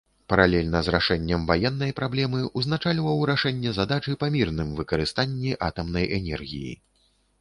Паралельна 0.31 0.79
з 0.85 0.93
рашэннем 0.95 1.43
ваеннай 1.51 1.91
праблемы 1.99 2.39
узначальваў 2.61 3.21
рашэнне 3.31 3.75
задачы 3.79 4.17
па 4.25 4.31
мірным 4.37 4.73
выкарыстанні 4.81 5.57
атамнай 5.67 6.05
энергіі. 6.19 6.73